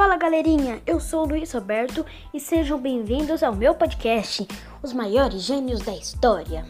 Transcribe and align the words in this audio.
Fala 0.00 0.16
galerinha, 0.16 0.80
eu 0.86 0.98
sou 0.98 1.24
o 1.24 1.28
Luiz 1.28 1.52
Roberto 1.52 2.06
e 2.32 2.40
sejam 2.40 2.80
bem-vindos 2.80 3.42
ao 3.42 3.54
meu 3.54 3.74
podcast, 3.74 4.48
Os 4.82 4.94
Maiores 4.94 5.42
Gênios 5.42 5.80
da 5.80 5.94
História. 5.94 6.64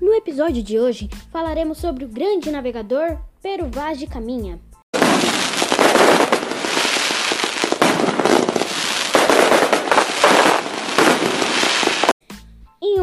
No 0.00 0.14
episódio 0.14 0.62
de 0.62 0.78
hoje 0.78 1.08
falaremos 1.32 1.78
sobre 1.78 2.04
o 2.04 2.08
grande 2.08 2.52
navegador 2.52 3.18
Pero 3.42 3.68
Vaz 3.68 3.98
de 3.98 4.06
Caminha. 4.06 4.60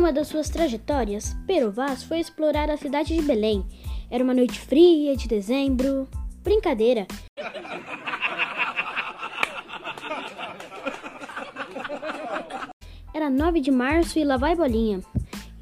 Uma 0.09 0.13
das 0.13 0.27
suas 0.27 0.49
trajetórias, 0.49 1.37
Pero 1.45 1.71
Vaz 1.71 2.01
foi 2.01 2.19
explorar 2.19 2.67
a 2.71 2.77
cidade 2.77 3.15
de 3.15 3.21
Belém. 3.21 3.63
Era 4.09 4.23
uma 4.23 4.33
noite 4.33 4.59
fria 4.59 5.15
de 5.15 5.27
dezembro. 5.27 6.07
Brincadeira. 6.43 7.05
Era 13.13 13.29
9 13.29 13.61
de 13.61 13.69
março 13.69 14.17
e 14.17 14.23
lá 14.23 14.35
vai 14.35 14.55
bolinha. 14.55 14.99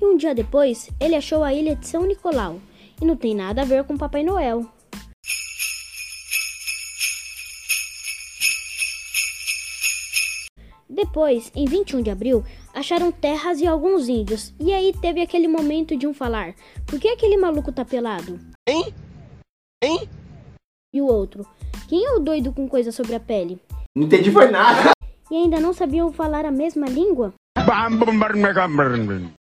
E 0.02 0.06
um 0.06 0.16
dia 0.16 0.34
depois, 0.34 0.90
ele 0.98 1.16
achou 1.16 1.44
a 1.44 1.54
ilha 1.54 1.76
de 1.76 1.86
São 1.86 2.06
Nicolau. 2.06 2.62
E 3.02 3.06
não 3.06 3.18
tem 3.18 3.36
nada 3.36 3.64
a 3.64 3.66
ver 3.66 3.84
com 3.84 3.98
Papai 3.98 4.24
Noel. 4.24 4.66
Depois, 10.98 11.52
em 11.56 11.66
21 11.66 12.02
de 12.02 12.10
abril, 12.10 12.44
acharam 12.74 13.12
terras 13.12 13.62
e 13.62 13.68
alguns 13.68 14.10
índios. 14.10 14.52
E 14.60 14.74
aí 14.74 14.92
teve 15.00 15.22
aquele 15.22 15.48
momento 15.48 15.96
de 15.96 16.08
um 16.08 16.14
falar: 16.14 16.56
Por 16.88 17.00
que 17.00 17.08
aquele 17.10 17.38
maluco 17.38 17.72
tá 17.72 17.86
pelado? 17.86 18.40
Hein? 18.68 18.92
Hein? 19.84 20.10
E 20.92 21.00
o 21.00 21.06
outro: 21.06 21.46
Quem 21.88 22.04
é 22.04 22.16
o 22.16 22.20
doido 22.20 22.52
com 22.52 22.68
coisa 22.68 22.92
sobre 22.92 23.14
a 23.14 23.20
pele? 23.20 23.62
Não 23.96 24.06
entendi 24.06 24.32
foi 24.32 24.50
nada. 24.50 24.90
E 25.30 25.36
ainda 25.36 25.60
não 25.60 25.72
sabiam 25.72 26.12
falar 26.12 26.46
a 26.46 26.52
mesma 26.52 26.88
língua? 26.88 27.32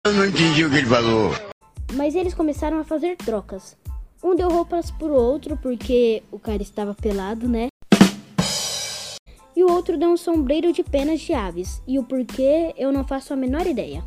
Eu 0.06 0.12
não 0.12 0.26
entendi 0.26 0.62
o 0.62 0.68
que 0.70 0.76
ele 0.76 0.86
falou. 0.86 1.30
Mas 1.94 2.14
eles 2.14 2.34
começaram 2.34 2.78
a 2.78 2.84
fazer 2.84 3.16
trocas. 3.16 3.78
Um 4.22 4.36
deu 4.36 4.50
roupas 4.50 4.90
pro 4.90 5.14
outro 5.14 5.56
porque 5.56 6.22
o 6.30 6.38
cara 6.38 6.60
estava 6.60 6.92
pelado, 6.92 7.48
né? 7.48 7.68
Outro 9.76 9.98
deu 9.98 10.08
um 10.08 10.16
sombreiro 10.16 10.72
de 10.72 10.82
penas 10.82 11.20
de 11.20 11.34
aves. 11.34 11.82
E 11.86 11.98
o 11.98 12.02
porquê 12.02 12.74
eu 12.78 12.90
não 12.90 13.06
faço 13.06 13.34
a 13.34 13.36
menor 13.36 13.66
ideia. 13.66 14.02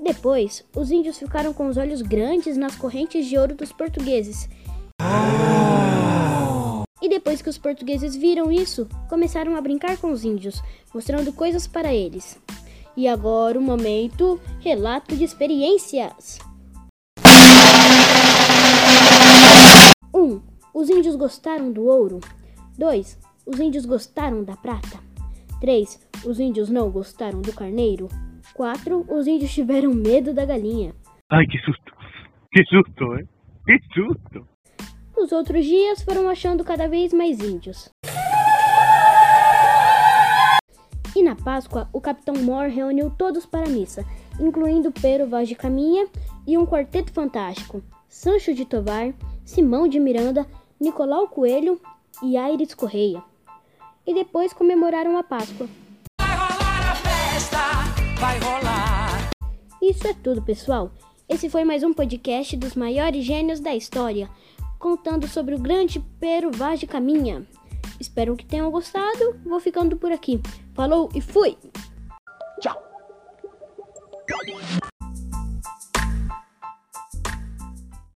Depois, 0.00 0.64
os 0.74 0.92
índios 0.92 1.18
ficaram 1.18 1.52
com 1.52 1.66
os 1.66 1.76
olhos 1.76 2.00
grandes 2.00 2.56
nas 2.56 2.76
correntes 2.76 3.26
de 3.26 3.36
ouro 3.36 3.56
dos 3.56 3.72
portugueses. 3.72 4.48
E 7.02 7.08
depois 7.08 7.42
que 7.42 7.48
os 7.48 7.58
portugueses 7.58 8.14
viram 8.14 8.52
isso, 8.52 8.86
começaram 9.08 9.56
a 9.56 9.60
brincar 9.60 9.96
com 9.96 10.12
os 10.12 10.24
índios, 10.24 10.62
mostrando 10.94 11.32
coisas 11.32 11.66
para 11.66 11.92
eles. 11.92 12.38
E 12.96 13.08
agora 13.08 13.58
o 13.58 13.62
momento 13.62 14.40
relato 14.60 15.16
de 15.16 15.24
experiências. 15.24 16.38
1. 20.14 20.20
Um, 20.22 20.40
os 20.72 20.88
índios 20.88 21.16
gostaram 21.16 21.72
do 21.72 21.82
ouro. 21.82 22.20
2. 22.78 23.23
Os 23.46 23.60
índios 23.60 23.84
gostaram 23.84 24.42
da 24.42 24.56
prata. 24.56 24.98
3. 25.60 26.00
Os 26.24 26.40
índios 26.40 26.70
não 26.70 26.90
gostaram 26.90 27.42
do 27.42 27.52
carneiro. 27.52 28.08
4. 28.54 29.04
Os 29.08 29.26
índios 29.26 29.52
tiveram 29.52 29.92
medo 29.92 30.32
da 30.32 30.46
galinha. 30.46 30.94
Ai, 31.30 31.44
que 31.46 31.58
susto. 31.58 31.92
Que 32.50 32.64
susto, 32.64 33.04
hein? 33.16 33.28
Que 33.66 33.78
susto. 33.92 34.48
Nos 35.16 35.30
outros 35.32 35.64
dias 35.64 36.02
foram 36.02 36.28
achando 36.28 36.64
cada 36.64 36.88
vez 36.88 37.12
mais 37.12 37.38
índios. 37.40 37.90
E 41.14 41.22
na 41.22 41.36
Páscoa, 41.36 41.88
o 41.92 42.00
Capitão 42.00 42.34
Mor 42.42 42.68
reuniu 42.68 43.10
todos 43.10 43.46
para 43.46 43.66
a 43.66 43.70
missa, 43.70 44.04
incluindo 44.40 44.90
Pero 44.90 45.28
Vaz 45.28 45.48
de 45.48 45.54
Caminha 45.54 46.08
e 46.46 46.58
um 46.58 46.66
quarteto 46.66 47.12
fantástico: 47.12 47.82
Sancho 48.08 48.54
de 48.54 48.64
Tovar, 48.64 49.12
Simão 49.44 49.86
de 49.86 50.00
Miranda, 50.00 50.46
Nicolau 50.80 51.28
Coelho 51.28 51.80
e 52.22 52.36
Aires 52.36 52.74
Correia. 52.74 53.22
E 54.06 54.12
depois 54.12 54.52
comemoraram 54.52 55.16
a 55.16 55.22
Páscoa. 55.22 55.66
Vai 56.20 56.36
rolar 56.36 56.90
a 56.90 56.94
festa, 56.94 57.58
vai 58.20 58.38
rolar. 58.38 59.30
Isso 59.80 60.06
é 60.06 60.12
tudo, 60.12 60.42
pessoal. 60.42 60.92
Esse 61.26 61.48
foi 61.48 61.64
mais 61.64 61.82
um 61.82 61.94
podcast 61.94 62.54
dos 62.56 62.74
maiores 62.74 63.24
gênios 63.24 63.60
da 63.60 63.74
história, 63.74 64.28
contando 64.78 65.26
sobre 65.26 65.54
o 65.54 65.58
grande 65.58 66.04
Pero 66.20 66.50
Vaz 66.50 66.80
de 66.80 66.86
Caminha. 66.86 67.46
Espero 67.98 68.36
que 68.36 68.44
tenham 68.44 68.70
gostado. 68.70 69.40
Vou 69.44 69.58
ficando 69.58 69.96
por 69.96 70.12
aqui. 70.12 70.38
Falou 70.74 71.08
e 71.14 71.22
fui! 71.22 71.56
Tchau. 72.60 72.76